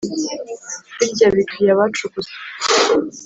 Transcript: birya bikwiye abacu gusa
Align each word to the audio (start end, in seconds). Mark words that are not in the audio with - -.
birya 0.97 1.27
bikwiye 1.35 1.69
abacu 1.73 2.03
gusa 2.13 2.35